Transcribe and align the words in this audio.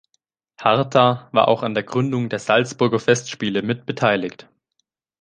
Harta 0.59 1.29
war 1.31 1.47
auch 1.47 1.61
an 1.61 1.75
der 1.75 1.83
Gründung 1.83 2.27
der 2.27 2.39
Salzburger 2.39 2.97
Festspiele 2.97 3.61
mit 3.61 3.85
beteiligt. 3.85 4.49